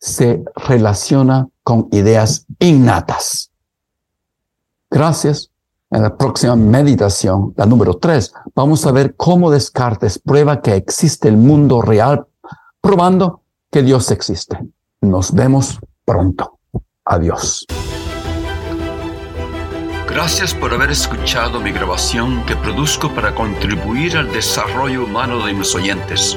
se 0.00 0.42
relaciona 0.56 1.46
con 1.62 1.86
ideas 1.92 2.44
innatas. 2.58 3.52
Gracias. 4.90 5.52
En 5.92 6.02
la 6.02 6.16
próxima 6.16 6.56
meditación, 6.56 7.54
la 7.56 7.64
número 7.64 7.98
tres, 7.98 8.34
vamos 8.52 8.84
a 8.84 8.90
ver 8.90 9.14
cómo 9.14 9.52
Descartes 9.52 10.18
prueba 10.18 10.60
que 10.60 10.74
existe 10.74 11.28
el 11.28 11.36
mundo 11.36 11.82
real, 11.82 12.26
probando 12.80 13.42
que 13.70 13.84
Dios 13.84 14.10
existe. 14.10 14.58
Nos 15.00 15.32
vemos 15.32 15.78
pronto. 16.04 16.58
Adiós. 17.04 17.64
Gracias 20.08 20.52
por 20.52 20.74
haber 20.74 20.90
escuchado 20.90 21.60
mi 21.60 21.70
grabación 21.70 22.44
que 22.44 22.56
produzco 22.56 23.14
para 23.14 23.36
contribuir 23.36 24.16
al 24.16 24.32
desarrollo 24.32 25.04
humano 25.04 25.46
de 25.46 25.52
mis 25.52 25.72
oyentes. 25.76 26.36